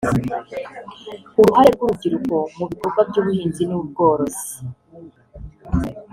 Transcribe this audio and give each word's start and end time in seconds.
“Uruhare 1.39 1.69
rw’Urubyiruko 1.75 2.37
mu 2.57 2.65
bikorwa 2.71 3.01
by’Ubuhinzi 3.09 3.63
n’Ubworozi 3.65 4.47